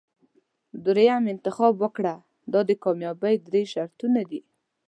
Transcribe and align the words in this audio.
دریم 0.85 1.23
انتخاب 1.33 1.73
وکړه 1.83 2.15
دا 2.51 2.59
د 2.69 2.71
کامیابۍ 2.83 3.35
درې 3.47 3.61
شرطونه 3.73 4.21
دي. 4.29 4.41